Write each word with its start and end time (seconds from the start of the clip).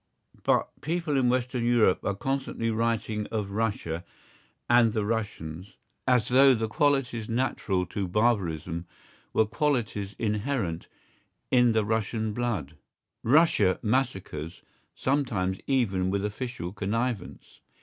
But 0.41 0.69
people 0.81 1.15
in 1.15 1.29
Western 1.29 1.63
Europe 1.63 2.03
are 2.03 2.15
constantly 2.15 2.71
writing 2.71 3.27
of 3.27 3.51
Russia 3.51 4.03
and 4.67 4.93
the 4.93 5.05
Russians 5.05 5.77
as 6.07 6.29
though 6.29 6.55
the 6.55 6.67
qualities 6.67 7.29
natural 7.29 7.85
to 7.85 8.07
barbarism 8.07 8.87
were 9.31 9.45
qualities 9.45 10.15
inherent 10.17 10.87
in 11.51 11.73
the 11.73 11.85
Russian 11.85 12.33
blood. 12.33 12.75
Russia 13.21 13.77
massacres, 13.83 14.63
sometimes 14.95 15.59
even 15.67 16.09
with 16.09 16.25
official 16.25 16.73
connivance. 16.73 17.59